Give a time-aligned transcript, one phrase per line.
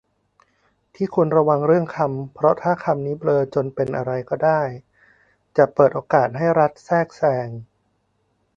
[0.95, 4.61] ที่ควรระวังเรื่องคำ เพราะถ้าคำนี้เบลอจนเป็นอะไรก็ได้
[5.57, 7.47] จะเปิดโอกาสให้รัฐแทรกแซง